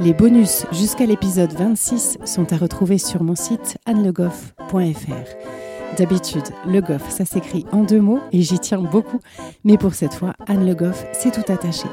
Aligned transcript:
Les 0.00 0.14
bonus 0.14 0.66
jusqu'à 0.72 1.06
l'épisode 1.06 1.52
26 1.52 2.18
sont 2.24 2.52
à 2.52 2.56
retrouver 2.56 2.98
sur 2.98 3.22
mon 3.22 3.34
site 3.34 3.78
annelegoff.fr. 3.86 5.96
D'habitude, 5.96 6.44
Le 6.66 6.80
Goff, 6.80 7.10
ça 7.10 7.24
s'écrit 7.24 7.66
en 7.70 7.82
deux 7.82 8.00
mots 8.00 8.20
et 8.32 8.42
j'y 8.42 8.58
tiens 8.58 8.80
beaucoup, 8.80 9.20
mais 9.64 9.76
pour 9.76 9.94
cette 9.94 10.14
fois, 10.14 10.34
Anne 10.46 10.66
Le 10.66 10.74
Goff, 10.74 11.04
c'est 11.12 11.32
tout 11.32 11.52
attaché. 11.52 11.86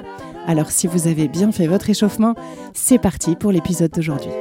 Alors 0.48 0.71
si 0.71 0.88
vous 0.88 1.07
avez 1.07 1.27
bien 1.27 1.52
fait 1.52 1.67
votre 1.67 1.90
échauffement, 1.90 2.34
c'est 2.73 2.99
parti 2.99 3.35
pour 3.35 3.52
l'épisode 3.52 3.91
d'aujourd'hui. 3.91 4.31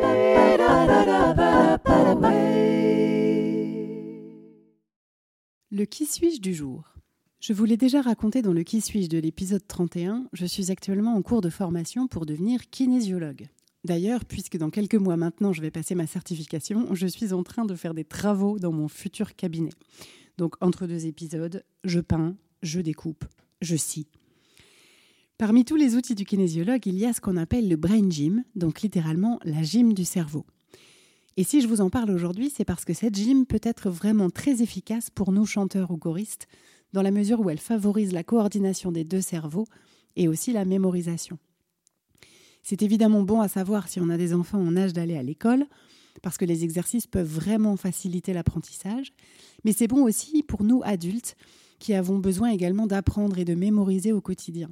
Le 5.71 5.85
qui 5.85 6.07
suis-je 6.07 6.41
du 6.41 6.55
jour? 6.55 6.95
Je 7.41 7.53
vous 7.53 7.65
l'ai 7.65 7.77
déjà 7.77 8.03
raconté 8.03 8.43
dans 8.43 8.53
le 8.53 8.65
Qui 8.65 8.81
suis-je 8.81 9.09
de 9.09 9.19
l'épisode 9.19 9.65
31, 9.67 10.27
je 10.33 10.45
suis 10.45 10.73
actuellement 10.73 11.15
en 11.15 11.23
cours 11.23 11.41
de 11.41 11.51
formation 11.51 12.09
pour 12.09 12.27
devenir 12.27 12.69
kinésiologue. 12.69 13.49
D'ailleurs, 13.85 14.25
puisque 14.25 14.57
dans 14.57 14.71
quelques 14.71 14.97
mois 14.97 15.17
maintenant 15.17 15.53
je 15.53 15.63
vais 15.63 15.71
passer 15.71 15.95
ma 15.95 16.09
certification, 16.09 16.93
je 16.97 17.07
suis 17.07 17.33
en 17.33 17.45
train 17.45 17.65
de 17.65 17.77
faire 17.77 17.95
des 17.95 18.05
travaux 18.05 18.59
dans 18.59 18.73
mon 18.73 18.89
futur 18.89 19.37
cabinet. 19.37 19.71
Donc 20.37 20.57
entre 20.61 20.89
deux 20.89 21.07
épisodes, 21.07 21.65
je 21.85 22.01
peins, 22.01 22.35
je 22.63 22.81
découpe, 22.81 23.25
je 23.63 23.77
scie. 23.77 24.09
Parmi 25.39 25.65
tous 25.65 25.77
les 25.77 25.95
outils 25.95 26.17
du 26.17 26.25
kinésiologue, 26.25 26.85
il 26.87 26.99
y 26.99 27.07
a 27.07 27.13
ce 27.13 27.21
qu'on 27.21 27.37
appelle 27.37 27.69
le 27.69 27.77
brain 27.77 28.11
gym, 28.11 28.43
donc 28.57 28.83
littéralement 28.83 29.39
la 29.45 29.63
gym 29.63 29.95
du 29.95 30.05
cerveau. 30.05 30.45
Et 31.37 31.45
si 31.45 31.61
je 31.61 31.69
vous 31.69 31.81
en 31.81 31.89
parle 31.89 32.11
aujourd'hui, 32.11 32.51
c'est 32.51 32.65
parce 32.65 32.85
que 32.85 32.95
cette 32.95 33.15
gym 33.15 33.47
peut 33.47 33.61
être 33.63 33.91
vraiment 33.91 34.29
très 34.29 34.61
efficace 34.61 35.09
pour 35.09 35.31
nous 35.31 35.47
chanteurs 35.47 35.93
ou 35.93 35.97
choristes, 35.97 36.49
dans 36.93 37.03
la 37.03 37.11
mesure 37.11 37.41
où 37.41 37.51
elle 37.51 37.59
favorise 37.59 38.13
la 38.13 38.25
coordination 38.25 38.93
des 38.93 39.05
deux 39.05 39.21
cerveaux 39.21 39.67
et 40.17 40.29
aussi 40.29 40.53
la 40.53 40.65
mémorisation. 40.65 41.39
C'est 42.63 42.83
évidemment 42.83 43.23
bon 43.23 43.41
à 43.41 43.49
savoir 43.49 43.89
si 43.89 44.01
on 44.01 44.11
a 44.11 44.19
des 44.19 44.35
enfants 44.35 44.61
en 44.61 44.77
âge 44.77 44.93
d'aller 44.93 45.17
à 45.17 45.23
l'école, 45.23 45.67
parce 46.23 46.37
que 46.37 46.45
les 46.45 46.65
exercices 46.65 47.07
peuvent 47.07 47.27
vraiment 47.27 47.77
faciliter 47.77 48.33
l'apprentissage, 48.33 49.13
mais 49.65 49.73
c'est 49.73 49.87
bon 49.87 50.05
aussi 50.05 50.43
pour 50.43 50.65
nous 50.65 50.83
adultes 50.85 51.37
qui 51.79 51.95
avons 51.95 52.19
besoin 52.19 52.51
également 52.51 52.87
d'apprendre 52.87 53.39
et 53.39 53.45
de 53.45 53.55
mémoriser 53.55 54.13
au 54.13 54.21
quotidien. 54.21 54.71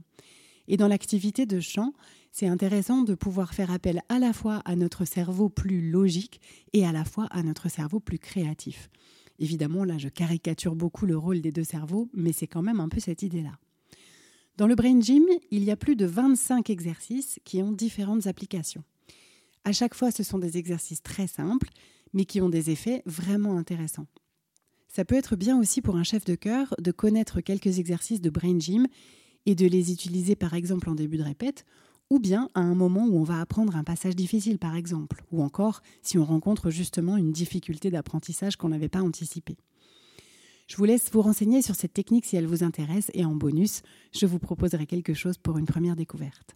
Et 0.69 0.77
dans 0.77 0.89
l'activité 0.89 1.47
de 1.47 1.61
chant, 1.61 1.93
c'est 2.33 2.49
intéressant 2.49 3.03
de 3.03 3.15
pouvoir 3.15 3.55
faire 3.55 3.71
appel 3.71 4.03
à 4.09 4.19
la 4.19 4.33
fois 4.33 4.61
à 4.65 4.75
notre 4.77 5.05
cerveau 5.05 5.49
plus 5.49 5.91
logique 5.91 6.41
et 6.73 6.85
à 6.85 6.93
la 6.93 7.05
fois 7.05 7.29
à 7.31 7.43
notre 7.43 7.71
cerveau 7.71 8.01
plus 8.01 8.19
créatif. 8.19 8.91
Évidemment, 9.39 9.85
là, 9.85 9.99
je 9.99 10.09
caricature 10.09 10.75
beaucoup 10.75 11.07
le 11.07 11.17
rôle 11.17 11.41
des 11.41 11.53
deux 11.53 11.65
cerveaux, 11.65 12.09
mais 12.15 12.33
c'est 12.33 12.47
quand 12.47 12.63
même 12.63 12.81
un 12.81 12.89
peu 12.89 13.01
cette 13.01 13.23
idée-là. 13.23 13.59
Dans 14.57 14.67
le 14.67 14.75
Brain 14.75 15.01
Gym, 15.01 15.27
il 15.51 15.65
y 15.65 15.71
a 15.71 15.77
plus 15.77 15.97
de 15.97 16.07
25 16.07 16.71
exercices 16.71 17.39
qui 17.45 17.63
ont 17.63 17.73
différentes 17.73 18.27
applications. 18.27 18.85
À 19.65 19.73
chaque 19.73 19.95
fois, 19.95 20.11
ce 20.11 20.23
sont 20.23 20.39
des 20.39 20.57
exercices 20.57 21.03
très 21.03 21.27
simples, 21.27 21.69
mais 22.15 22.25
qui 22.25 22.41
ont 22.41 22.49
des 22.49 22.71
effets 22.71 23.03
vraiment 23.05 23.59
intéressants. 23.59 24.07
Ça 24.89 25.05
peut 25.05 25.17
être 25.17 25.37
bien 25.37 25.59
aussi 25.59 25.83
pour 25.83 25.97
un 25.97 26.05
chef 26.05 26.25
de 26.25 26.35
chœur 26.35 26.75
de 26.79 26.91
connaître 26.91 27.43
quelques 27.43 27.79
exercices 27.79 28.23
de 28.23 28.31
Brain 28.31 28.59
Gym 28.59 28.87
et 29.45 29.55
de 29.55 29.67
les 29.67 29.93
utiliser 29.93 30.37
par 30.37 30.55
exemple 30.55 30.89
en 30.89 30.95
début 30.95 31.19
de 31.19 31.23
répète 31.23 31.67
ou 32.11 32.19
bien 32.19 32.51
à 32.55 32.61
un 32.61 32.75
moment 32.75 33.07
où 33.07 33.19
on 33.19 33.25
va 33.25 33.41
apprendre 33.41 33.77
un 33.77 33.85
passage 33.85 34.17
difficile 34.17 34.59
par 34.59 34.77
exemple, 34.77 35.25
ou 35.33 35.43
encore 35.43 35.83
si 36.03 36.19
on 36.19 36.25
rencontre 36.25 36.71
justement 36.71 37.17
une 37.17 37.33
difficulté 37.33 37.91
d'apprentissage 37.91 38.57
qu'on 38.57 38.69
n'avait 38.69 38.89
pas 38.89 39.03
anticipée. 39.03 39.57
Je 40.67 40.77
vous 40.77 40.85
laisse 40.85 41.11
vous 41.13 41.23
renseigner 41.23 41.63
sur 41.63 41.77
cette 41.77 41.93
technique 41.93 42.27
si 42.27 42.37
elle 42.37 42.47
vous 42.47 42.65
intéresse 42.65 43.11
et 43.15 43.25
en 43.25 43.35
bonus, 43.35 43.83
je 44.13 44.27
vous 44.27 44.39
proposerai 44.41 44.87
quelque 44.87 45.15
chose 45.15 45.39
pour 45.39 45.59
une 45.59 45.67
première 45.67 45.95
découverte. 45.95 46.55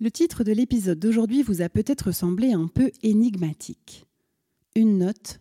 Le 0.00 0.10
titre 0.10 0.44
de 0.44 0.52
l'épisode 0.52 0.98
d'aujourd'hui 0.98 1.42
vous 1.42 1.62
a 1.62 1.68
peut-être 1.68 2.10
semblé 2.10 2.52
un 2.52 2.68
peu 2.68 2.90
énigmatique. 3.02 4.06
Une 4.74 4.98
note, 4.98 5.40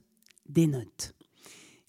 des 0.49 0.67
notes. 0.67 1.15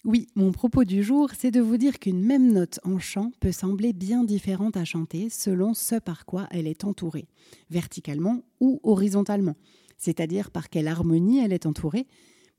Oui, 0.05 0.27
mon 0.35 0.51
propos 0.51 0.83
du 0.83 1.01
jour, 1.01 1.29
c'est 1.37 1.49
de 1.49 1.61
vous 1.61 1.77
dire 1.77 1.97
qu'une 1.97 2.21
même 2.21 2.51
note 2.51 2.77
en 2.83 2.99
chant 2.99 3.31
peut 3.39 3.53
sembler 3.53 3.93
bien 3.93 4.25
différente 4.25 4.75
à 4.75 4.83
chanter 4.83 5.29
selon 5.29 5.73
ce 5.73 5.95
par 5.95 6.25
quoi 6.25 6.45
elle 6.51 6.67
est 6.67 6.83
entourée, 6.83 7.29
verticalement 7.69 8.43
ou 8.59 8.81
horizontalement, 8.83 9.55
c'est-à-dire 9.97 10.51
par 10.51 10.69
quelle 10.69 10.89
harmonie 10.89 11.39
elle 11.39 11.53
est 11.53 11.65
entourée, 11.65 12.05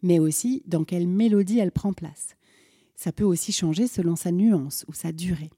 mais 0.01 0.19
aussi 0.19 0.63
dans 0.67 0.85
quelle 0.85 1.07
mélodie 1.07 1.59
elle 1.59 1.71
prend 1.71 1.93
place. 1.93 2.35
Ça 2.97 3.13
peut 3.13 3.25
aussi 3.25 3.53
changer 3.53 3.89
selon 3.89 4.17
sa 4.17 4.33
nuance 4.33 4.87
ou 4.89 4.95
sa 4.95 5.13
durée. 5.13 5.51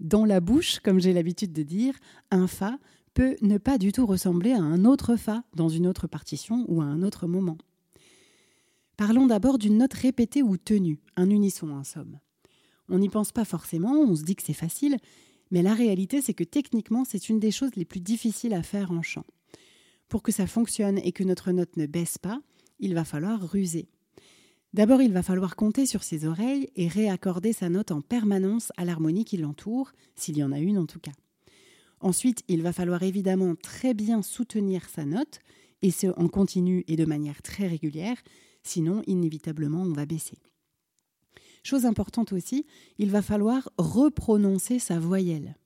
Dans 0.00 0.24
la 0.24 0.40
bouche, 0.40 0.80
comme 0.80 0.98
j'ai 0.98 1.12
l'habitude 1.12 1.52
de 1.52 1.62
dire, 1.62 1.94
un 2.32 2.48
Fa 2.48 2.76
peut 3.14 3.36
ne 3.40 3.58
pas 3.58 3.78
du 3.78 3.92
tout 3.92 4.04
ressembler 4.04 4.50
à 4.50 4.62
un 4.62 4.84
autre 4.84 5.14
Fa 5.14 5.44
dans 5.54 5.68
une 5.68 5.86
autre 5.86 6.08
partition 6.08 6.64
ou 6.66 6.82
à 6.82 6.86
un 6.86 7.02
autre 7.02 7.28
moment. 7.28 7.56
Parlons 8.96 9.26
d'abord 9.26 9.58
d'une 9.58 9.78
note 9.78 9.92
répétée 9.92 10.42
ou 10.42 10.56
tenue, 10.56 11.00
un 11.16 11.28
unisson 11.28 11.70
en 11.70 11.84
somme. 11.84 12.18
On 12.88 12.98
n'y 12.98 13.08
pense 13.08 13.32
pas 13.32 13.44
forcément, 13.44 13.92
on 13.92 14.14
se 14.16 14.22
dit 14.22 14.36
que 14.36 14.42
c'est 14.42 14.52
facile, 14.52 14.96
mais 15.50 15.62
la 15.62 15.74
réalité 15.74 16.22
c'est 16.22 16.34
que 16.34 16.44
techniquement 16.44 17.04
c'est 17.04 17.28
une 17.28 17.38
des 17.38 17.50
choses 17.50 17.76
les 17.76 17.84
plus 17.84 18.00
difficiles 18.00 18.54
à 18.54 18.62
faire 18.62 18.92
en 18.92 19.02
chant. 19.02 19.26
Pour 20.08 20.22
que 20.22 20.32
ça 20.32 20.46
fonctionne 20.46 20.98
et 20.98 21.12
que 21.12 21.24
notre 21.24 21.52
note 21.52 21.76
ne 21.76 21.86
baisse 21.86 22.16
pas, 22.16 22.40
il 22.78 22.94
va 22.94 23.04
falloir 23.04 23.40
ruser. 23.50 23.88
D'abord, 24.72 25.00
il 25.00 25.12
va 25.12 25.22
falloir 25.22 25.56
compter 25.56 25.86
sur 25.86 26.02
ses 26.02 26.26
oreilles 26.26 26.68
et 26.76 26.86
réaccorder 26.86 27.52
sa 27.52 27.68
note 27.68 27.92
en 27.92 28.02
permanence 28.02 28.72
à 28.76 28.84
l'harmonie 28.84 29.24
qui 29.24 29.38
l'entoure, 29.38 29.92
s'il 30.14 30.36
y 30.36 30.44
en 30.44 30.52
a 30.52 30.58
une 30.58 30.78
en 30.78 30.86
tout 30.86 31.00
cas. 31.00 31.12
Ensuite, 32.00 32.42
il 32.48 32.62
va 32.62 32.72
falloir 32.72 33.02
évidemment 33.02 33.54
très 33.54 33.94
bien 33.94 34.22
soutenir 34.22 34.88
sa 34.88 35.04
note, 35.04 35.40
et 35.82 35.90
ce 35.90 36.08
en 36.18 36.28
continu 36.28 36.84
et 36.88 36.96
de 36.96 37.04
manière 37.04 37.42
très 37.42 37.66
régulière, 37.66 38.16
Sinon, 38.66 39.02
inévitablement, 39.06 39.82
on 39.82 39.92
va 39.92 40.06
baisser. 40.06 40.38
Chose 41.62 41.86
importante 41.86 42.32
aussi, 42.32 42.66
il 42.98 43.10
va 43.10 43.22
falloir 43.22 43.70
reprononcer 43.78 44.80
sa 44.80 44.98
voyelle. 44.98 45.56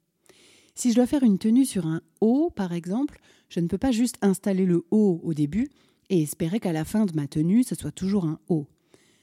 Si 0.75 0.91
je 0.91 0.97
dois 0.97 1.07
faire 1.07 1.23
une 1.23 1.39
tenue 1.39 1.65
sur 1.65 1.87
un 1.87 2.03
O, 2.21 2.51
par 2.51 2.73
exemple, 2.73 3.19
je 3.49 3.61
ne 3.61 3.69
peux 3.69 3.79
pas 3.79 3.91
juste 3.91 4.19
installer 4.21 4.67
le 4.67 4.85
O 4.91 5.21
au 5.25 5.33
début 5.33 5.71
et 6.11 6.23
espérer 6.23 6.61
qu'à 6.61 6.73
la 6.73 6.85
fin 6.85 7.07
de 7.07 7.17
ma 7.17 7.27
tenue, 7.27 7.65
ce 7.65 7.75
soit 7.75 7.91
toujours 7.91 8.27
un 8.27 8.39
O. 8.49 8.67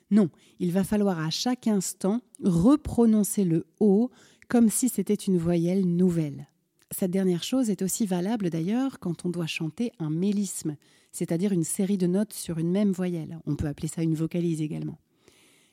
Non, 0.09 0.29
il 0.59 0.71
va 0.71 0.83
falloir 0.83 1.19
à 1.19 1.29
chaque 1.29 1.67
instant 1.67 2.21
reprononcer 2.43 3.43
le 3.43 3.67
O 3.79 4.09
comme 4.47 4.69
si 4.69 4.89
c'était 4.89 5.13
une 5.13 5.37
voyelle 5.37 5.85
nouvelle. 5.85 6.47
Cette 6.91 7.11
dernière 7.11 7.43
chose 7.43 7.69
est 7.69 7.81
aussi 7.81 8.05
valable 8.05 8.49
d'ailleurs 8.49 8.99
quand 8.99 9.25
on 9.25 9.29
doit 9.29 9.47
chanter 9.47 9.91
un 9.99 10.09
mélisme, 10.09 10.77
c'est-à-dire 11.11 11.51
une 11.51 11.63
série 11.63 11.97
de 11.97 12.07
notes 12.07 12.33
sur 12.33 12.59
une 12.59 12.71
même 12.71 12.91
voyelle. 12.91 13.39
On 13.45 13.55
peut 13.55 13.67
appeler 13.67 13.87
ça 13.87 14.03
une 14.03 14.15
vocalise 14.15 14.61
également. 14.61 14.97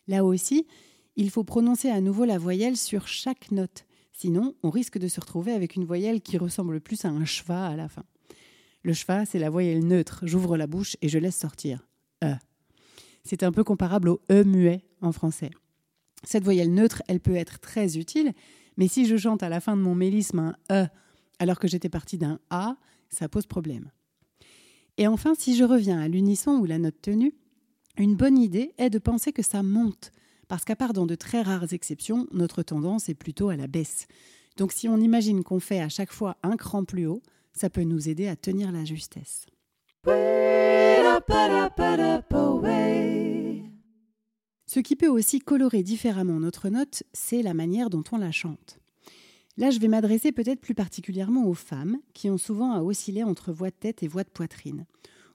Là 0.09 0.25
aussi, 0.25 0.67
il 1.17 1.31
faut 1.31 1.45
prononcer 1.45 1.89
à 1.89 2.01
nouveau 2.01 2.25
la 2.25 2.39
voyelle 2.39 2.77
sur 2.77 3.07
chaque 3.07 3.53
note, 3.53 3.87
sinon 4.13 4.55
on 4.63 4.71
risque 4.71 4.99
de 4.99 5.09
se 5.09 5.21
retrouver 5.21 5.53
avec 5.53 5.77
une 5.77 5.85
voyelle 5.85 6.21
qui 6.21 6.37
ressemble 6.37 6.81
plus 6.81 7.05
à 7.05 7.09
un 7.09 7.25
cheval 7.25 7.73
à 7.73 7.77
la 7.77 7.89
fin. 7.89 8.05
Le 8.83 8.93
cheval, 8.93 9.27
c'est 9.27 9.39
la 9.39 9.51
voyelle 9.51 9.87
neutre, 9.87 10.21
j'ouvre 10.25 10.57
la 10.57 10.67
bouche 10.67 10.97
et 11.01 11.09
je 11.09 11.19
laisse 11.19 11.37
sortir. 11.37 11.87
E. 12.23 12.35
C'est 13.23 13.45
un 13.45 13.53
peu 13.53 13.65
comparable 13.65 14.09
au 14.09 14.21
E 14.31 14.45
muet 14.45 14.85
en 15.01 15.13
français. 15.13 15.51
Cette 16.25 16.45
voyelle 16.45 16.75
neutre, 16.75 17.03
elle 17.07 17.21
peut 17.21 17.37
être 17.37 17.61
très 17.61 17.97
utile, 17.97 18.33
mais 18.77 18.89
si 18.89 19.07
je 19.07 19.17
chante 19.17 19.43
à 19.43 19.49
la 19.49 19.61
fin 19.61 19.77
de 19.77 19.83
mon 19.83 19.95
mélisme 19.95 20.55
un 20.69 20.85
E 20.85 20.89
alors 21.39 21.59
que 21.59 21.69
j'étais 21.69 21.89
parti 21.89 22.19
d'un 22.19 22.39
A, 22.51 22.77
ça 23.09 23.29
pose 23.29 23.47
problème. 23.47 23.91
Et 24.97 25.07
enfin, 25.07 25.35
si 25.37 25.57
je 25.57 25.65
reviens 25.65 26.01
à 26.01 26.09
l'unisson 26.09 26.53
ou 26.53 26.65
la 26.67 26.79
note 26.79 27.01
tenue, 27.03 27.35
une 27.97 28.17
bonne 28.17 28.39
idée 28.39 28.73
est 28.79 28.91
de 28.91 28.99
penser 28.99 29.33
que 29.33 29.43
ça 29.43 29.63
monte, 29.63 30.13
parce 30.49 30.65
qu'à 30.65 30.77
part 30.77 30.93
dans 30.93 31.07
de 31.07 31.15
très 31.15 31.43
rares 31.43 31.73
exceptions, 31.73 32.27
notre 32.33 32.63
tendance 32.63 33.09
est 33.09 33.15
plutôt 33.15 33.49
à 33.49 33.57
la 33.57 33.67
baisse. 33.67 34.07
Donc 34.57 34.73
si 34.73 34.89
on 34.89 34.99
imagine 34.99 35.43
qu'on 35.43 35.61
fait 35.61 35.81
à 35.81 35.89
chaque 35.89 36.13
fois 36.13 36.37
un 36.43 36.57
cran 36.57 36.85
plus 36.85 37.07
haut, 37.07 37.23
ça 37.53 37.71
peut 37.71 37.83
nous 37.83 38.09
aider 38.09 38.29
à 38.29 38.37
tenir 38.37 38.73
la 38.73 38.85
justesse. 38.85 39.47
Ce 44.67 44.81
qui 44.81 44.97
peut 44.97 45.09
aussi 45.09 45.39
colorer 45.39 45.83
différemment 45.83 46.41
notre 46.41 46.69
note, 46.69 47.05
c'est 47.13 47.43
la 47.43 47.55
manière 47.55 47.91
dont 47.91 48.05
on 48.11 48.19
la 48.19 48.33
chante. 48.33 48.79
Là, 49.57 49.71
je 49.71 49.79
vais 49.79 49.89
m'adresser 49.89 50.33
peut-être 50.33 50.61
plus 50.61 50.75
particulièrement 50.75 51.47
aux 51.47 51.55
femmes 51.55 51.99
qui 52.13 52.29
ont 52.29 52.39
souvent 52.39 52.73
à 52.73 52.83
osciller 52.83 53.23
entre 53.23 53.53
voix 53.53 53.71
de 53.71 53.77
tête 53.77 54.03
et 54.03 54.09
voix 54.09 54.25
de 54.25 54.31
poitrine, 54.31 54.85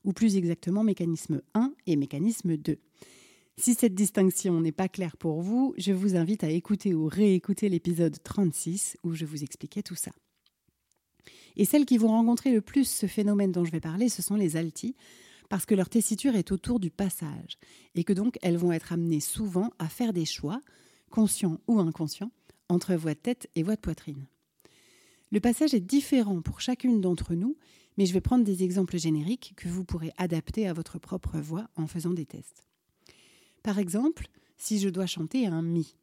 ou 0.04 0.12
plus 0.12 0.36
exactement 0.36 0.84
mécanisme 0.84 1.42
1 1.54 1.74
et 1.88 1.96
mécanisme 1.96 2.58
2. 2.58 2.78
Si 3.58 3.76
cette 3.76 3.96
distinction 3.96 4.60
n'est 4.60 4.74
pas 4.74 4.90
claire 4.90 5.16
pour 5.16 5.42
vous, 5.42 5.74
je 5.78 5.94
vous 5.94 6.18
invite 6.18 6.44
à 6.44 6.50
écouter 6.50 6.94
ou 6.94 7.08
réécouter 7.08 7.70
l'épisode 7.70 8.22
36 8.22 8.98
où 9.04 9.14
je 9.14 9.26
vous 9.26 9.44
expliquais 9.44 9.84
tout 9.84 9.96
ça. 9.96 10.12
Et 11.56 11.66
celles 11.66 11.86
qui 11.86 11.98
vont 11.98 12.10
rencontrer 12.10 12.52
le 12.52 12.62
plus 12.62 12.90
ce 12.90 13.06
phénomène 13.06 13.52
dont 13.52 13.66
je 13.66 13.72
vais 13.72 13.82
parler, 13.82 14.10
ce 14.10 14.22
sont 14.22 14.36
les 14.36 14.58
altis, 14.58 14.96
parce 15.50 15.66
que 15.66 15.76
leur 15.76 15.90
tessiture 15.90 16.36
est 16.36 16.52
autour 16.52 16.80
du 16.80 16.92
passage, 16.92 17.58
et 17.96 18.04
que 18.04 18.14
donc 18.14 18.38
elles 18.42 18.58
vont 18.58 18.72
être 18.74 18.92
amenées 18.92 19.20
souvent 19.22 19.72
à 19.80 19.88
faire 19.88 20.14
des 20.14 20.26
choix, 20.26 20.62
conscients 21.10 21.60
ou 21.68 21.80
inconscients, 21.80 22.32
entre 22.70 22.96
voix 22.96 23.14
de 23.14 23.20
tête 23.20 23.50
et 23.56 23.64
voix 23.64 23.76
de 23.76 23.82
poitrine. 23.82 24.26
Le 25.32 25.40
passage 25.40 25.74
est 25.74 25.80
différent 25.80 26.42
pour 26.42 26.62
chacune 26.62 27.02
d'entre 27.02 27.36
nous, 27.36 27.58
mais 27.98 28.06
je 28.06 28.14
vais 28.14 28.22
prendre 28.22 28.46
des 28.46 28.64
exemples 28.64 28.98
génériques 28.98 29.54
que 29.58 29.68
vous 29.68 29.84
pourrez 29.84 30.12
adapter 30.18 30.68
à 30.68 30.74
votre 30.74 30.98
propre 30.98 31.38
voix 31.40 31.70
en 31.76 31.86
faisant 31.86 32.14
des 32.14 32.26
tests. 32.26 32.68
Par 33.62 33.78
exemple, 33.78 34.28
si 34.58 34.80
je 34.80 34.90
dois 34.90 35.06
chanter 35.06 35.48
un 35.48 35.62
mi. 35.62 35.96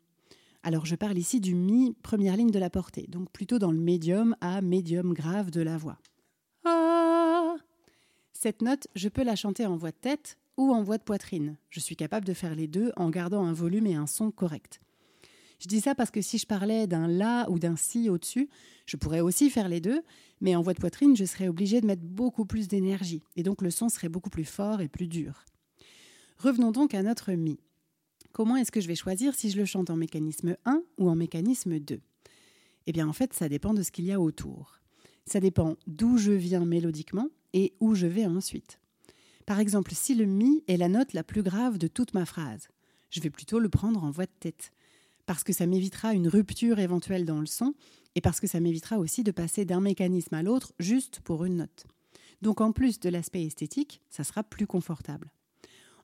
Alors 0.63 0.85
je 0.85 0.97
parle 0.97 1.17
ici 1.17 1.41
du 1.41 1.55
mi 1.55 1.95
première 2.03 2.37
ligne 2.37 2.51
de 2.51 2.59
la 2.59 2.71
portée, 2.71 3.07
donc 3.09 3.31
plutôt 3.31 3.59
dans 3.59 3.71
le 3.71 3.79
médium 3.79 4.37
à 4.41 4.61
médium 4.61 5.13
grave 5.13 5.51
de 5.51 5.61
la 5.61 5.77
voix. 5.77 5.99
Ah 6.65 7.57
Cette 8.33 8.63
note, 8.63 8.89
je 8.95 9.09
peux 9.09 9.23
la 9.23 9.37
chanter 9.37 9.67
en 9.67 9.77
voix 9.77 9.93
de 9.93 9.97
tête 9.97 10.39
ou 10.57 10.73
en 10.73 10.83
voix 10.83 10.99
de 10.99 11.03
poitrine. 11.03 11.57
Je 11.71 11.81
suis 11.81 11.97
capable 11.97 12.27
de 12.27 12.35
faire 12.35 12.55
les 12.55 12.67
deux 12.67 12.93
en 12.97 13.11
gardant 13.11 13.45
un 13.45 13.53
volume 13.53 13.87
et 13.87 13.95
un 13.95 14.07
son 14.07 14.31
correct. 14.31 14.81
Je 15.59 15.69
dis 15.69 15.81
ça 15.81 15.95
parce 15.95 16.11
que 16.11 16.21
si 16.21 16.39
je 16.39 16.47
parlais 16.47 16.87
d'un 16.87 17.09
la 17.09 17.49
ou 17.51 17.59
d'un 17.59 17.77
si 17.77 18.11
au-dessus, 18.11 18.49
je 18.85 18.97
pourrais 18.97 19.21
aussi 19.21 19.51
faire 19.51 19.69
les 19.69 19.81
deux, 19.81 20.03
mais 20.41 20.55
en 20.55 20.63
voix 20.63 20.75
de 20.75 20.81
poitrine, 20.81 21.17
je 21.17 21.25
serais 21.25 21.49
obligée 21.49 21.81
de 21.81 21.87
mettre 21.87 22.03
beaucoup 22.03 22.45
plus 22.45 22.69
d'énergie, 22.69 23.23
et 23.37 23.43
donc 23.43 23.63
le 23.63 23.71
son 23.71 23.89
serait 23.89 24.09
beaucoup 24.09 24.31
plus 24.31 24.45
fort 24.45 24.81
et 24.81 24.89
plus 24.89 25.09
dur. 25.09 25.45
Revenons 26.39 26.73
donc 26.73 26.95
à 26.95 27.03
notre 27.03 27.33
mi. 27.33 27.59
Comment 28.33 28.57
est-ce 28.57 28.71
que 28.71 28.83
je 28.83 28.89
vais 28.89 28.95
choisir 28.95 29.35
si 29.35 29.51
je 29.51 29.57
le 29.57 29.65
chante 29.65 29.89
en 29.89 29.97
mécanisme 29.97 30.57
1 30.67 30.83
ou 30.99 31.09
en 31.09 31.17
mécanisme 31.17 31.79
2 31.79 32.01
Eh 32.87 32.93
bien 32.93 33.09
en 33.09 33.15
fait, 33.15 33.33
ça 33.33 33.49
dépend 33.49 33.73
de 33.73 33.83
ce 33.83 33.91
qu'il 33.91 34.05
y 34.05 34.13
a 34.13 34.21
autour. 34.21 34.81
Ça 35.25 35.41
dépend 35.41 35.77
d'où 35.87 36.19
je 36.19 36.33
viens 36.33 36.67
mélodiquement 36.67 37.29
et 37.55 37.73
où 37.81 37.95
je 37.95 38.07
vais 38.07 38.27
ensuite. 38.27 38.79
Par 39.47 39.59
exemple, 39.59 39.93
si 39.95 40.15
le 40.15 40.27
mi 40.27 40.63
est 40.69 40.77
la 40.77 40.89
note 40.89 41.15
la 41.15 41.25
plus 41.25 41.43
grave 41.43 41.79
de 41.79 41.87
toute 41.87 42.13
ma 42.13 42.27
phrase, 42.27 42.69
je 43.11 43.21
vais 43.21 43.31
plutôt 43.31 43.59
le 43.59 43.71
prendre 43.71 44.05
en 44.05 44.11
voix 44.11 44.27
de 44.27 44.33
tête, 44.39 44.73
parce 45.27 45.45
que 45.45 45.53
ça 45.53 45.67
m'évitera 45.67 46.15
une 46.15 46.29
rupture 46.29 46.79
éventuelle 46.79 47.25
dans 47.25 47.41
le 47.41 47.47
son 47.47 47.75
et 48.15 48.21
parce 48.21 48.41
que 48.41 48.47
ça 48.47 48.61
m'évitera 48.61 48.99
aussi 48.99 49.23
de 49.23 49.31
passer 49.31 49.65
d'un 49.65 49.81
mécanisme 49.81 50.35
à 50.35 50.43
l'autre 50.43 50.73
juste 50.79 51.21
pour 51.21 51.45
une 51.45 51.57
note. 51.57 51.87
Donc 52.43 52.61
en 52.61 52.73
plus 52.73 53.01
de 53.01 53.09
l'aspect 53.09 53.45
esthétique, 53.45 54.01
ça 54.09 54.25
sera 54.25 54.43
plus 54.43 54.67
confortable. 54.67 55.31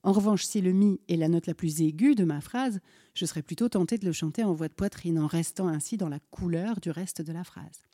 En 0.05 0.13
revanche, 0.13 0.45
si 0.45 0.61
le 0.61 0.73
mi 0.73 1.01
est 1.09 1.17
la 1.17 1.29
note 1.29 1.47
la 1.47 1.55
plus 1.55 1.81
aiguë 1.81 2.17
de 2.17 2.25
ma 2.25 2.41
phrase, 2.41 2.81
je 3.15 3.25
serais 3.25 3.43
plutôt 3.43 3.69
tentée 3.69 3.99
de 3.99 4.05
le 4.05 4.13
chanter 4.13 4.43
en 4.43 4.53
voix 4.53 4.69
de 4.69 4.75
poitrine, 4.75 5.19
en 5.19 5.29
restant 5.29 5.69
ainsi 5.69 5.97
dans 5.97 6.09
la 6.09 6.19
couleur 6.31 6.81
du 6.81 6.91
reste 6.91 7.23
de 7.23 7.33
la 7.33 7.45
phrase. 7.45 7.87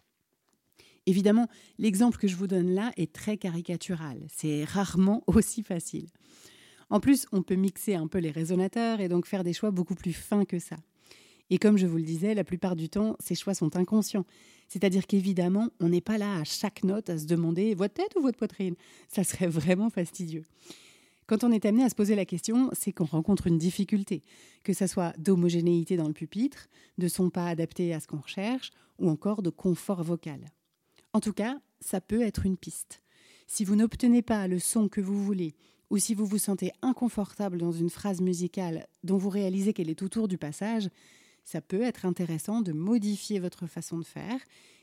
Évidemment, 1.04 1.48
l'exemple 1.78 2.18
que 2.18 2.28
je 2.28 2.36
vous 2.36 2.46
donne 2.46 2.70
là 2.70 2.92
est 2.96 3.12
très 3.12 3.36
caricatural, 3.36 4.26
c'est 4.34 4.64
rarement 4.64 5.22
aussi 5.26 5.62
facile. 5.62 6.08
En 6.90 7.00
plus, 7.00 7.26
on 7.32 7.42
peut 7.42 7.54
mixer 7.54 7.94
un 7.94 8.06
peu 8.06 8.18
les 8.18 8.30
résonateurs 8.30 9.00
et 9.00 9.08
donc 9.08 9.26
faire 9.26 9.44
des 9.44 9.52
choix 9.52 9.70
beaucoup 9.70 9.94
plus 9.94 10.14
fins 10.14 10.46
que 10.46 10.58
ça. 10.58 10.76
Et 11.50 11.58
comme 11.58 11.78
je 11.78 11.86
vous 11.86 11.96
le 11.96 12.02
disais, 12.02 12.34
la 12.34 12.44
plupart 12.44 12.76
du 12.76 12.88
temps, 12.88 13.16
ces 13.20 13.34
choix 13.34 13.54
sont 13.54 13.76
inconscients. 13.76 14.26
C'est-à-dire 14.68 15.06
qu'évidemment, 15.06 15.68
on 15.80 15.88
n'est 15.88 16.02
pas 16.02 16.18
là 16.18 16.36
à 16.36 16.44
chaque 16.44 16.84
note 16.84 17.08
à 17.08 17.18
se 17.18 17.26
demander 17.26 17.74
voix 17.74 17.88
de 17.88 17.94
tête 17.94 18.14
ou 18.16 18.20
voix 18.20 18.32
de 18.32 18.36
poitrine? 18.36 18.74
Ça 19.08 19.24
serait 19.24 19.46
vraiment 19.46 19.88
fastidieux. 19.88 20.44
Quand 21.26 21.44
on 21.44 21.52
est 21.52 21.66
amené 21.66 21.84
à 21.84 21.90
se 21.90 21.94
poser 21.94 22.14
la 22.14 22.24
question, 22.24 22.70
c'est 22.72 22.92
qu'on 22.92 23.04
rencontre 23.04 23.46
une 23.46 23.58
difficulté, 23.58 24.22
que 24.62 24.72
ce 24.72 24.86
soit 24.86 25.14
d'homogénéité 25.18 25.96
dans 25.96 26.08
le 26.08 26.14
pupitre, 26.14 26.68
de 26.96 27.06
son 27.08 27.28
pas 27.28 27.48
adapté 27.48 27.92
à 27.92 28.00
ce 28.00 28.06
qu'on 28.06 28.20
recherche, 28.20 28.70
ou 28.98 29.10
encore 29.10 29.42
de 29.42 29.50
confort 29.50 30.02
vocal. 30.02 30.40
En 31.12 31.20
tout 31.20 31.34
cas, 31.34 31.60
ça 31.80 32.00
peut 32.00 32.22
être 32.22 32.46
une 32.46 32.56
piste. 32.56 33.02
Si 33.46 33.64
vous 33.64 33.76
n'obtenez 33.76 34.22
pas 34.22 34.48
le 34.48 34.58
son 34.58 34.88
que 34.88 35.00
vous 35.00 35.22
voulez, 35.22 35.54
ou 35.90 35.98
si 35.98 36.14
vous 36.14 36.26
vous 36.26 36.38
sentez 36.38 36.72
inconfortable 36.82 37.58
dans 37.58 37.72
une 37.72 37.90
phrase 37.90 38.20
musicale 38.20 38.86
dont 39.04 39.16
vous 39.16 39.30
réalisez 39.30 39.72
qu'elle 39.72 39.90
est 39.90 40.02
autour 40.02 40.28
du 40.28 40.36
passage, 40.36 40.88
ça 41.48 41.62
peut 41.62 41.80
être 41.80 42.04
intéressant 42.04 42.60
de 42.60 42.72
modifier 42.72 43.38
votre 43.40 43.66
façon 43.66 43.96
de 43.96 44.04
faire 44.04 44.38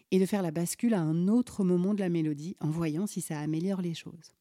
et 0.10 0.18
de 0.18 0.26
faire 0.26 0.42
la 0.42 0.50
bascule 0.50 0.96
à 0.96 1.00
un 1.00 1.28
autre 1.28 1.64
moment 1.64 1.94
de 1.94 2.00
la 2.00 2.10
mélodie 2.10 2.58
en 2.60 2.72
voyant 2.72 3.06
si 3.06 3.22
ça 3.22 3.40
améliore 3.40 3.84
les 3.84 3.94
choses. 3.94 4.34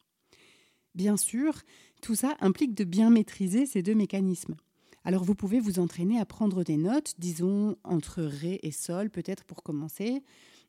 Bien 0.94 1.18
sûr, 1.18 1.60
tout 2.00 2.14
ça 2.14 2.34
implique 2.40 2.74
de 2.74 2.84
bien 2.84 3.10
maîtriser 3.10 3.66
ces 3.66 3.82
deux 3.82 3.94
mécanismes. 3.94 4.56
Alors 5.04 5.22
vous 5.22 5.34
pouvez 5.34 5.60
vous 5.60 5.78
entraîner 5.78 6.18
à 6.18 6.24
prendre 6.24 6.64
des 6.64 6.78
notes, 6.78 7.12
disons 7.18 7.76
entre 7.84 8.22
Ré 8.22 8.58
et 8.62 8.70
Sol 8.70 9.10
peut-être 9.10 9.44
pour 9.44 9.62
commencer, 9.62 10.22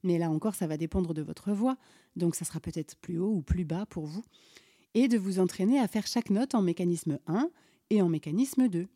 mais 0.04 0.18
là 0.18 0.30
encore 0.30 0.56
ça 0.56 0.68
va 0.68 0.76
dépendre 0.76 1.14
de 1.14 1.22
votre 1.22 1.54
voix, 1.54 1.78
donc 2.18 2.36
ça 2.36 2.44
sera 2.44 2.60
peut-être 2.60 2.98
plus 2.98 3.18
haut 3.18 3.32
ou 3.32 3.42
plus 3.42 3.64
bas 3.64 3.86
pour 3.86 4.08
vous, 4.08 4.26
et 4.94 5.08
de 5.08 5.18
vous 5.18 5.40
entraîner 5.40 5.80
à 5.80 5.88
faire 5.88 6.06
chaque 6.06 6.32
note 6.32 6.54
en 6.54 6.62
mécanisme 6.62 7.18
1 7.28 7.50
et 7.92 8.02
en 8.02 8.10
mécanisme 8.10 8.68
2. 8.68 8.90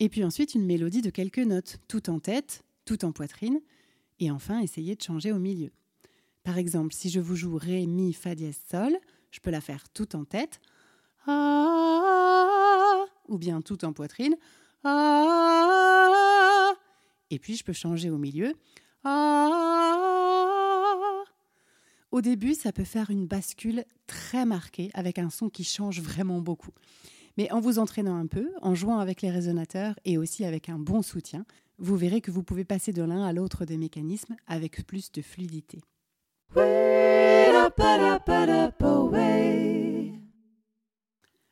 Et 0.00 0.08
puis 0.08 0.24
ensuite 0.24 0.54
une 0.54 0.64
mélodie 0.66 1.02
de 1.02 1.10
quelques 1.10 1.38
notes, 1.38 1.78
tout 1.88 2.10
en 2.10 2.18
tête, 2.18 2.64
tout 2.84 3.04
en 3.04 3.12
poitrine, 3.12 3.60
et 4.20 4.30
enfin 4.30 4.60
essayer 4.60 4.96
de 4.96 5.02
changer 5.02 5.32
au 5.32 5.38
milieu. 5.38 5.70
Par 6.42 6.58
exemple, 6.58 6.92
si 6.94 7.10
je 7.10 7.20
vous 7.20 7.36
joue 7.36 7.56
Ré, 7.56 7.86
Mi, 7.86 8.12
Fa 8.12 8.34
dièse, 8.34 8.60
Sol, 8.70 8.96
je 9.30 9.40
peux 9.40 9.50
la 9.50 9.60
faire 9.60 9.88
tout 9.88 10.14
en 10.16 10.24
tête, 10.24 10.60
ah, 11.26 13.04
ou 13.28 13.38
bien 13.38 13.62
tout 13.62 13.84
en 13.84 13.92
poitrine, 13.92 14.36
ah, 14.84 16.72
et 17.30 17.38
puis 17.38 17.56
je 17.56 17.64
peux 17.64 17.72
changer 17.72 18.10
au 18.10 18.18
milieu. 18.18 18.54
Ah. 19.04 19.64
Au 22.14 22.20
début, 22.20 22.54
ça 22.54 22.70
peut 22.70 22.84
faire 22.84 23.10
une 23.10 23.26
bascule 23.26 23.84
très 24.06 24.44
marquée 24.44 24.90
avec 24.94 25.18
un 25.18 25.30
son 25.30 25.48
qui 25.48 25.64
change 25.64 26.00
vraiment 26.00 26.40
beaucoup. 26.40 26.70
Mais 27.36 27.50
en 27.50 27.60
vous 27.60 27.78
entraînant 27.78 28.16
un 28.16 28.26
peu, 28.26 28.50
en 28.62 28.74
jouant 28.74 28.98
avec 28.98 29.22
les 29.22 29.30
résonateurs 29.30 29.98
et 30.04 30.18
aussi 30.18 30.44
avec 30.44 30.68
un 30.68 30.78
bon 30.78 31.02
soutien, 31.02 31.44
vous 31.78 31.96
verrez 31.96 32.20
que 32.20 32.30
vous 32.30 32.42
pouvez 32.42 32.64
passer 32.64 32.92
de 32.92 33.02
l'un 33.02 33.24
à 33.24 33.32
l'autre 33.32 33.64
des 33.64 33.76
mécanismes 33.76 34.36
avec 34.46 34.86
plus 34.86 35.10
de 35.10 35.22
fluidité. 35.22 35.80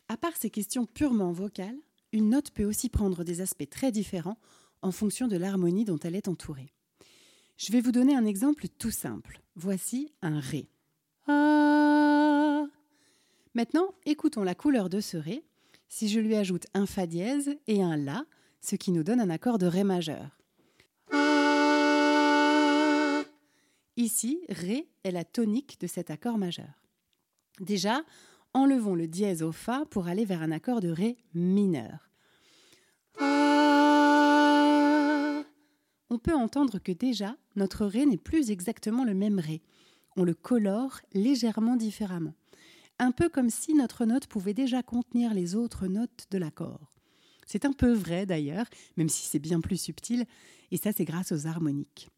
À 0.08 0.16
part 0.16 0.36
ces 0.36 0.50
questions 0.50 0.86
purement 0.86 1.32
vocales, 1.32 1.78
une 2.12 2.30
note 2.30 2.50
peut 2.52 2.64
aussi 2.64 2.88
prendre 2.88 3.24
des 3.24 3.40
aspects 3.40 3.68
très 3.68 3.90
différents 3.90 4.38
en 4.82 4.92
fonction 4.92 5.26
de 5.26 5.36
l'harmonie 5.36 5.84
dont 5.84 5.98
elle 5.98 6.14
est 6.14 6.28
entourée. 6.28 6.72
Je 7.56 7.72
vais 7.72 7.80
vous 7.80 7.92
donner 7.92 8.14
un 8.14 8.26
exemple 8.26 8.68
tout 8.68 8.90
simple. 8.90 9.40
Voici 9.56 10.12
un 10.22 10.38
Ré. 10.38 10.68
Ah. 11.26 12.64
Maintenant, 13.54 13.94
écoutons 14.04 14.42
la 14.42 14.54
couleur 14.54 14.88
de 14.88 15.00
ce 15.00 15.16
Ré 15.16 15.44
si 15.92 16.08
je 16.08 16.20
lui 16.20 16.37
ajoute 16.37 16.66
un 16.72 16.87
Fa 16.87 17.06
dièse 17.06 17.54
et 17.66 17.82
un 17.82 17.99
La, 17.99 18.25
ce 18.62 18.76
qui 18.76 18.92
nous 18.92 19.02
donne 19.02 19.20
un 19.20 19.28
accord 19.28 19.58
de 19.58 19.66
Ré 19.66 19.84
majeur. 19.84 20.38
Ici, 23.99 24.40
Ré 24.49 24.88
est 25.04 25.11
la 25.11 25.25
tonique 25.25 25.78
de 25.80 25.87
cet 25.87 26.11
accord 26.11 26.38
majeur. 26.38 26.82
Déjà, 27.61 28.04
enlevons 28.54 28.94
le 28.94 29.06
dièse 29.06 29.42
au 29.42 29.52
Fa 29.52 29.84
pour 29.90 30.06
aller 30.06 30.25
vers 30.25 30.40
un 30.40 30.50
accord 30.50 30.80
de 30.80 30.88
Ré 30.88 31.18
mineur. 31.34 32.08
On 36.08 36.18
peut 36.18 36.34
entendre 36.34 36.78
que 36.78 36.92
déjà, 36.92 37.37
notre 37.54 37.84
Ré 37.84 38.06
n'est 38.06 38.16
plus 38.16 38.50
exactement 38.50 39.04
le 39.04 39.12
même 39.12 39.38
Ré. 39.38 39.61
On 40.16 40.25
le 40.25 40.32
colore 40.32 41.00
légèrement 41.12 41.76
différemment. 41.76 42.32
Un 42.99 43.12
peu 43.12 43.28
comme 43.28 43.50
si 43.50 43.75
notre 43.75 44.04
note 44.04 44.26
pouvait 44.26 44.54
déjà 44.54 44.82
contenir 44.82 45.34
les 45.34 45.54
autres 45.54 45.87
notes 45.87 46.26
de 46.30 46.38
l'accord. 46.38 46.92
C'est 47.46 47.64
un 47.64 47.72
peu 47.72 47.92
vrai 47.92 48.26
d'ailleurs, 48.26 48.66
même 48.96 49.08
si 49.08 49.26
c'est 49.26 49.38
bien 49.38 49.61
plus 49.61 49.76
subtil, 49.76 50.25
et 50.70 50.76
ça 50.76 50.92
c'est 50.92 51.04
grâce 51.04 51.32
aux 51.32 51.46
harmoniques. 51.46 52.08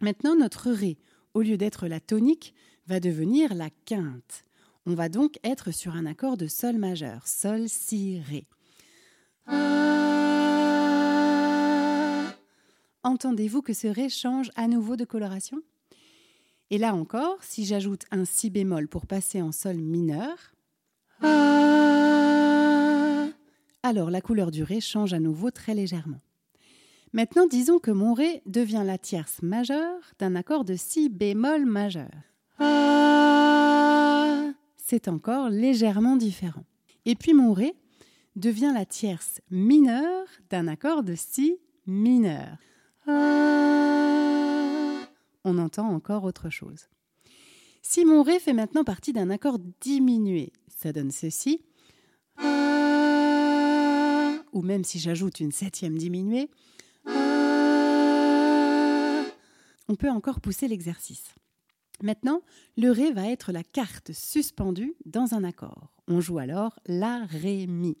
Maintenant, 0.00 0.34
notre 0.34 0.70
Ré, 0.70 0.98
au 1.34 1.42
lieu 1.42 1.56
d'être 1.56 1.86
la 1.86 2.00
tonique, 2.00 2.54
va 2.86 3.00
devenir 3.00 3.54
la 3.54 3.70
quinte. 3.84 4.44
On 4.86 4.94
va 4.94 5.08
donc 5.08 5.38
être 5.44 5.70
sur 5.70 5.94
un 5.94 6.06
accord 6.06 6.36
de 6.36 6.46
Sol 6.46 6.76
majeur, 6.76 7.28
Sol, 7.28 7.68
Si, 7.68 8.20
Ré. 8.20 8.46
Entendez-vous 13.02 13.62
que 13.62 13.72
ce 13.72 13.86
Ré 13.86 14.08
change 14.08 14.50
à 14.56 14.68
nouveau 14.68 14.96
de 14.96 15.04
coloration? 15.04 15.62
Et 16.70 16.78
là 16.78 16.94
encore, 16.94 17.38
si 17.40 17.64
j'ajoute 17.64 18.04
un 18.12 18.24
Si 18.24 18.48
bémol 18.48 18.86
pour 18.86 19.06
passer 19.06 19.42
en 19.42 19.50
Sol 19.50 19.76
mineur, 19.76 20.54
alors 23.82 24.10
la 24.10 24.20
couleur 24.20 24.52
du 24.52 24.62
Ré 24.62 24.80
change 24.80 25.12
à 25.12 25.18
nouveau 25.18 25.50
très 25.50 25.74
légèrement. 25.74 26.20
Maintenant, 27.12 27.48
disons 27.48 27.80
que 27.80 27.90
mon 27.90 28.14
Ré 28.14 28.42
devient 28.46 28.84
la 28.86 28.98
tierce 28.98 29.42
majeure 29.42 30.12
d'un 30.20 30.36
accord 30.36 30.64
de 30.64 30.76
Si 30.76 31.08
bémol 31.08 31.66
majeur. 31.66 32.10
C'est 34.76 35.08
encore 35.08 35.50
légèrement 35.50 36.14
différent. 36.16 36.64
Et 37.04 37.16
puis 37.16 37.34
mon 37.34 37.52
Ré 37.52 37.74
devient 38.36 38.72
la 38.72 38.84
tierce 38.84 39.40
mineure 39.50 40.26
d'un 40.50 40.68
accord 40.68 41.02
de 41.02 41.16
Si 41.16 41.56
mineur. 41.86 42.58
On 45.44 45.58
entend 45.58 45.88
encore 45.88 46.24
autre 46.24 46.50
chose. 46.50 46.88
Si 47.82 48.04
mon 48.04 48.22
Ré 48.22 48.38
fait 48.38 48.52
maintenant 48.52 48.84
partie 48.84 49.12
d'un 49.12 49.30
accord 49.30 49.58
diminué, 49.80 50.52
ça 50.68 50.92
donne 50.92 51.10
ceci. 51.10 51.64
Ou 54.52 54.62
même 54.62 54.84
si 54.84 54.98
j'ajoute 54.98 55.40
une 55.40 55.52
septième 55.52 55.96
diminuée, 55.96 56.50
on 59.88 59.96
peut 59.96 60.10
encore 60.10 60.40
pousser 60.40 60.68
l'exercice. 60.68 61.34
Maintenant, 62.02 62.42
le 62.76 62.90
Ré 62.90 63.12
va 63.12 63.28
être 63.28 63.52
la 63.52 63.62
carte 63.62 64.12
suspendue 64.12 64.94
dans 65.04 65.34
un 65.34 65.44
accord. 65.44 65.92
On 66.08 66.20
joue 66.20 66.38
alors 66.38 66.78
La, 66.86 67.24
Ré, 67.26 67.66
Mi. 67.66 67.96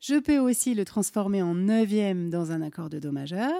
Je 0.00 0.18
peux 0.18 0.38
aussi 0.38 0.72
le 0.74 0.86
transformer 0.86 1.42
en 1.42 1.54
neuvième 1.54 2.30
dans 2.30 2.52
un 2.52 2.62
accord 2.62 2.88
de 2.88 2.98
Do 2.98 3.12
majeur. 3.12 3.52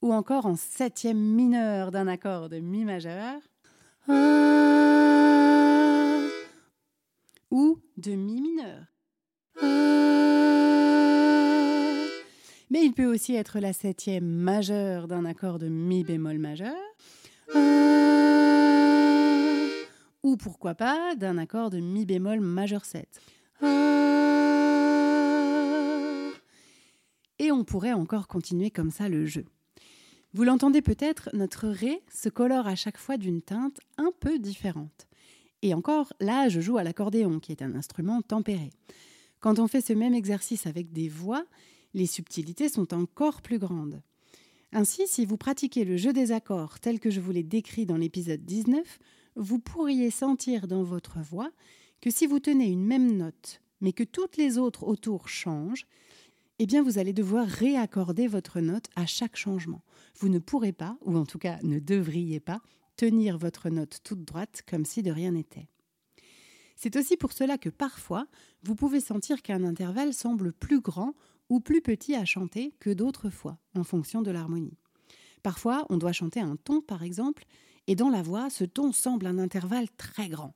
Ou 0.00 0.12
encore 0.14 0.46
en 0.46 0.56
septième 0.56 1.18
mineur 1.18 1.90
d'un 1.90 2.08
accord 2.08 2.48
de 2.48 2.60
Mi 2.60 2.86
majeur. 2.86 3.40
Ou 7.50 7.78
de 7.98 8.12
Mi 8.12 8.40
mineur. 8.40 8.86
Mais 12.70 12.82
il 12.82 12.94
peut 12.94 13.04
aussi 13.04 13.34
être 13.34 13.60
la 13.60 13.74
septième 13.74 14.24
majeure 14.24 15.08
d'un 15.08 15.26
accord 15.26 15.58
de 15.58 15.68
Mi 15.68 16.04
bémol 16.04 16.38
majeur. 16.38 16.72
Ou 20.22 20.36
pourquoi 20.36 20.74
pas 20.74 21.16
d'un 21.16 21.36
accord 21.36 21.70
de 21.70 21.80
Mi 21.80 22.06
bémol 22.06 22.40
majeur 22.40 22.84
7. 22.84 23.08
Et 27.38 27.50
on 27.50 27.64
pourrait 27.64 27.92
encore 27.92 28.28
continuer 28.28 28.70
comme 28.70 28.92
ça 28.92 29.08
le 29.08 29.26
jeu. 29.26 29.44
Vous 30.32 30.44
l'entendez 30.44 30.80
peut-être, 30.80 31.28
notre 31.32 31.68
Ré 31.68 32.02
se 32.08 32.28
colore 32.28 32.68
à 32.68 32.76
chaque 32.76 32.98
fois 32.98 33.16
d'une 33.16 33.42
teinte 33.42 33.80
un 33.98 34.12
peu 34.20 34.38
différente. 34.38 35.08
Et 35.62 35.74
encore, 35.74 36.12
là, 36.20 36.48
je 36.48 36.60
joue 36.60 36.78
à 36.78 36.84
l'accordéon, 36.84 37.40
qui 37.40 37.52
est 37.52 37.62
un 37.62 37.74
instrument 37.74 38.22
tempéré. 38.22 38.70
Quand 39.40 39.58
on 39.58 39.66
fait 39.66 39.80
ce 39.80 39.92
même 39.92 40.14
exercice 40.14 40.66
avec 40.66 40.92
des 40.92 41.08
voix, 41.08 41.44
les 41.94 42.06
subtilités 42.06 42.68
sont 42.68 42.94
encore 42.94 43.42
plus 43.42 43.58
grandes. 43.58 44.00
Ainsi, 44.72 45.06
si 45.06 45.26
vous 45.26 45.36
pratiquez 45.36 45.84
le 45.84 45.96
jeu 45.96 46.12
des 46.12 46.32
accords 46.32 46.78
tel 46.78 47.00
que 47.00 47.10
je 47.10 47.20
vous 47.20 47.32
l'ai 47.32 47.42
décrit 47.42 47.86
dans 47.86 47.96
l'épisode 47.96 48.44
19, 48.44 48.98
vous 49.36 49.58
pourriez 49.58 50.10
sentir 50.10 50.66
dans 50.66 50.82
votre 50.82 51.18
voix 51.20 51.50
que 52.00 52.10
si 52.10 52.26
vous 52.26 52.40
tenez 52.40 52.66
une 52.66 52.84
même 52.84 53.16
note, 53.16 53.60
mais 53.80 53.92
que 53.92 54.04
toutes 54.04 54.36
les 54.36 54.58
autres 54.58 54.84
autour 54.84 55.28
changent, 55.28 55.86
eh 56.58 56.66
bien 56.66 56.82
vous 56.82 56.98
allez 56.98 57.12
devoir 57.12 57.46
réaccorder 57.46 58.26
votre 58.26 58.60
note 58.60 58.86
à 58.96 59.06
chaque 59.06 59.36
changement. 59.36 59.82
Vous 60.18 60.28
ne 60.28 60.38
pourrez 60.38 60.72
pas, 60.72 60.96
ou 61.02 61.16
en 61.16 61.26
tout 61.26 61.38
cas 61.38 61.58
ne 61.62 61.78
devriez 61.78 62.40
pas, 62.40 62.60
tenir 62.96 63.38
votre 63.38 63.70
note 63.70 64.00
toute 64.04 64.24
droite 64.24 64.62
comme 64.68 64.84
si 64.84 65.02
de 65.02 65.10
rien 65.10 65.32
n'était. 65.32 65.68
C'est 66.76 66.96
aussi 66.96 67.16
pour 67.16 67.32
cela 67.32 67.58
que 67.58 67.68
parfois, 67.68 68.26
vous 68.62 68.74
pouvez 68.74 69.00
sentir 69.00 69.42
qu'un 69.42 69.64
intervalle 69.64 70.12
semble 70.12 70.52
plus 70.52 70.80
grand 70.80 71.14
ou 71.48 71.60
plus 71.60 71.80
petit 71.80 72.14
à 72.14 72.24
chanter 72.24 72.74
que 72.80 72.90
d'autres 72.90 73.30
fois, 73.30 73.58
en 73.74 73.84
fonction 73.84 74.22
de 74.22 74.30
l'harmonie. 74.30 74.78
Parfois, 75.42 75.86
on 75.90 75.96
doit 75.96 76.12
chanter 76.12 76.40
un 76.40 76.56
ton, 76.56 76.80
par 76.80 77.02
exemple, 77.02 77.44
et 77.86 77.94
dans 77.94 78.08
la 78.08 78.22
voix, 78.22 78.50
ce 78.50 78.64
ton 78.64 78.92
semble 78.92 79.26
un 79.26 79.38
intervalle 79.38 79.88
très 79.96 80.28
grand. 80.28 80.54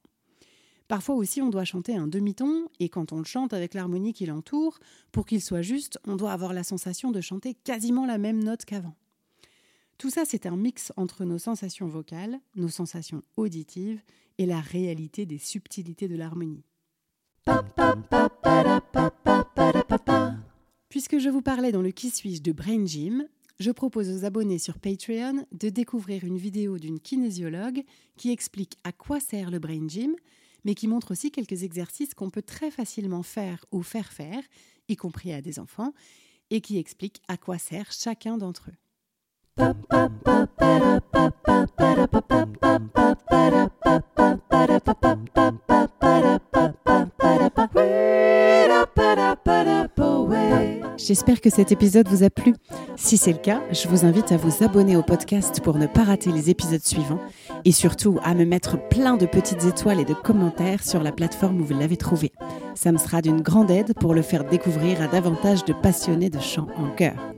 Parfois 0.89 1.17
aussi, 1.17 1.43
on 1.43 1.51
doit 1.51 1.65
chanter 1.65 1.97
un 1.97 2.07
demi-ton, 2.07 2.69
et 2.79 2.89
quand 2.89 3.13
on 3.13 3.19
le 3.19 3.25
chante 3.25 3.53
avec 3.53 3.75
l'harmonie 3.75 4.13
qui 4.13 4.27
l'entoure, 4.27 4.79
pour 5.11 5.27
qu'il 5.27 5.43
soit 5.43 5.63
juste, 5.63 5.99
on 6.07 6.15
doit 6.15 6.33
avoir 6.33 6.53
la 6.53 6.63
sensation 6.63 7.11
de 7.11 7.21
chanter 7.21 7.55
quasiment 7.55 8.07
la 8.07 8.19
même 8.19 8.43
note 8.43 8.65
qu'avant. 8.65 8.95
Tout 9.99 10.11
ça, 10.11 10.25
c'est 10.25 10.47
un 10.47 10.57
mix 10.57 10.93
entre 10.97 11.25
nos 11.25 11.39
sensations 11.39 11.89
vocales, 11.89 12.39
nos 12.55 12.69
sensations 12.69 13.23
auditives 13.37 14.01
et 14.39 14.47
la 14.47 14.61
réalité 14.61 15.27
des 15.27 15.39
subtilités 15.39 16.07
de 16.07 16.17
l'harmonie. 16.17 16.63
Puisque 20.89 21.19
je 21.19 21.29
vous 21.29 21.43
parlais 21.43 21.73
dans 21.73 21.83
le 21.83 21.91
Qui 21.91 22.11
suis-je 22.11 22.43
de 22.43 22.53
Brain 22.53 22.85
Gym, 22.87 23.27
je 23.59 23.71
propose 23.71 24.11
aux 24.11 24.25
abonnés 24.25 24.59
sur 24.59 24.79
Patreon 24.79 25.47
de 25.53 25.69
découvrir 25.69 26.25
une 26.25 26.37
vidéo 26.37 26.79
d'une 26.79 27.01
kinésiologue 27.01 27.83
qui 28.17 28.31
explique 28.31 28.79
à 28.85 28.93
quoi 28.93 29.21
sert 29.21 29.51
le 29.51 29.59
Brain 29.59 29.89
Gym, 29.89 30.15
mais 30.65 30.75
qui 30.75 30.89
montre 30.89 31.13
aussi 31.13 31.31
quelques 31.31 31.63
exercices 31.63 32.15
qu'on 32.15 32.31
peut 32.31 32.43
très 32.43 32.71
facilement 32.71 33.23
faire 33.23 33.65
ou 33.73 33.83
faire 33.83 34.13
faire, 34.13 34.43
y 34.89 34.97
compris 34.97 35.33
à 35.33 35.41
des 35.41 35.59
enfants, 35.59 35.95
et 36.51 36.61
qui 36.61 36.79
explique 36.79 37.23
à 37.29 37.37
quoi 37.37 37.59
sert 37.59 37.93
chacun 37.93 38.37
d'entre 38.37 38.71
eux. 38.71 38.75
J'espère 51.07 51.41
que 51.41 51.51
cet 51.51 51.71
épisode 51.71 52.09
vous 52.09 52.25
a 52.25 52.31
plu. 52.31 52.53
Si 52.97 53.17
c'est 53.17 53.31
le 53.31 53.39
cas, 53.39 53.63
je 53.71 53.87
vous 53.87 54.05
invite 54.05 54.33
à 54.33 54.37
vous 54.37 54.65
abonner 54.65 54.97
au 54.97 55.05
podcast 55.05 55.61
pour 55.63 55.79
ne 55.79 55.87
pas 55.87 56.03
rater 56.03 56.33
les 56.33 56.51
épisodes 56.51 56.85
suivants 56.85 57.21
et 57.65 57.71
surtout 57.71 58.19
à 58.25 58.35
me 58.35 58.45
mettre 58.45 58.77
plein 58.89 59.17
de 59.17 59.27
petites 59.27 59.65
étoiles 59.67 60.01
et 60.01 60.05
de 60.05 60.15
commentaires 60.15 60.83
sur 60.83 61.05
la 61.05 61.13
plateforme 61.13 61.61
où 61.61 61.65
vous 61.65 61.79
l'avez 61.79 61.97
trouvé. 61.97 62.33
Ça 62.75 62.91
me 62.91 62.99
sera 62.99 63.23
d'une 63.23 63.41
grande 63.41 63.71
aide 63.71 63.95
pour 63.95 64.15
le 64.15 64.23
faire 64.23 64.43
découvrir 64.43 65.01
à 65.01 65.07
davantage 65.07 65.65
de 65.65 65.75
passionnés 65.75 66.31
de 66.31 66.41
chant 66.41 66.67
en 66.77 66.91
chœur. 66.97 67.36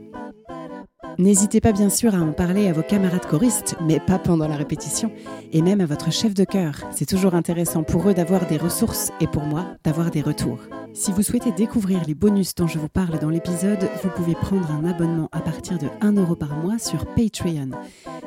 N'hésitez 1.19 1.59
pas 1.59 1.73
bien 1.73 1.89
sûr 1.89 2.15
à 2.15 2.19
en 2.19 2.31
parler 2.31 2.69
à 2.69 2.71
vos 2.71 2.81
camarades 2.81 3.25
choristes, 3.25 3.75
mais 3.85 3.99
pas 3.99 4.17
pendant 4.17 4.47
la 4.47 4.55
répétition, 4.55 5.11
et 5.51 5.61
même 5.61 5.81
à 5.81 5.85
votre 5.85 6.13
chef 6.13 6.33
de 6.33 6.45
chœur. 6.45 6.75
C'est 6.91 7.09
toujours 7.09 7.35
intéressant 7.35 7.83
pour 7.83 8.07
eux 8.07 8.13
d'avoir 8.13 8.47
des 8.47 8.55
ressources 8.55 9.11
et 9.19 9.27
pour 9.27 9.43
moi 9.43 9.65
d'avoir 9.83 10.11
des 10.11 10.21
retours. 10.21 10.59
Si 10.93 11.11
vous 11.11 11.21
souhaitez 11.21 11.51
découvrir 11.51 11.99
les 12.07 12.15
bonus 12.15 12.55
dont 12.55 12.67
je 12.67 12.79
vous 12.79 12.87
parle 12.87 13.19
dans 13.19 13.29
l'épisode, 13.29 13.89
vous 14.01 14.07
pouvez 14.15 14.33
prendre 14.33 14.71
un 14.71 14.85
abonnement 14.85 15.27
à 15.33 15.41
partir 15.41 15.77
de 15.77 15.89
1 15.99 16.13
euro 16.13 16.37
par 16.37 16.55
mois 16.55 16.79
sur 16.79 17.05
Patreon. 17.05 17.71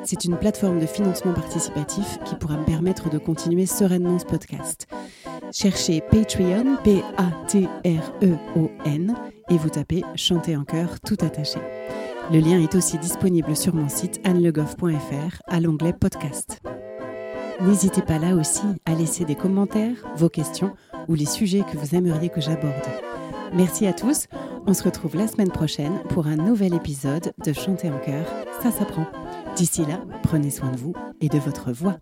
C'est 0.03 0.25
une 0.25 0.37
plateforme 0.37 0.77
de 0.77 0.85
financement 0.85 1.33
participatif 1.33 2.19
qui 2.25 2.35
pourra 2.35 2.57
me 2.57 2.65
permettre 2.65 3.09
de 3.09 3.17
continuer 3.17 3.65
sereinement 3.65 4.19
ce 4.19 4.25
podcast. 4.25 4.85
Cherchez 5.51 6.01
Patreon, 6.11 6.77
P-A-T-R-E-O-N, 6.83 7.15
et 9.49 9.57
vous 9.57 9.69
tapez 9.69 10.03
Chanter 10.15 10.55
en 10.55 10.63
chœur 10.63 10.99
tout 10.99 11.17
attaché. 11.21 11.57
Le 12.31 12.39
lien 12.39 12.59
est 12.59 12.75
aussi 12.75 12.97
disponible 12.97 13.55
sur 13.55 13.75
mon 13.75 13.89
site 13.89 14.21
annelegoff.fr 14.23 15.41
à 15.47 15.59
l'onglet 15.59 15.93
podcast. 15.93 16.61
N'hésitez 17.61 18.01
pas 18.01 18.17
là 18.17 18.35
aussi 18.35 18.63
à 18.85 18.93
laisser 18.93 19.25
des 19.25 19.35
commentaires, 19.35 19.95
vos 20.15 20.29
questions 20.29 20.73
ou 21.07 21.15
les 21.15 21.25
sujets 21.25 21.63
que 21.69 21.77
vous 21.77 21.95
aimeriez 21.95 22.29
que 22.29 22.41
j'aborde. 22.41 22.73
Merci 23.53 23.85
à 23.85 23.93
tous, 23.93 24.27
on 24.65 24.73
se 24.73 24.83
retrouve 24.83 25.15
la 25.15 25.27
semaine 25.27 25.51
prochaine 25.51 25.99
pour 26.09 26.27
un 26.27 26.37
nouvel 26.37 26.73
épisode 26.73 27.33
de 27.45 27.53
Chanter 27.53 27.91
en 27.91 27.99
chœur, 27.99 28.25
ça 28.61 28.71
s'apprend. 28.71 29.05
D'ici 29.55 29.81
là, 29.85 30.01
prenez 30.23 30.49
soin 30.49 30.71
de 30.71 30.77
vous 30.77 30.93
et 31.21 31.29
de 31.29 31.37
votre 31.37 31.71
voix. 31.71 31.99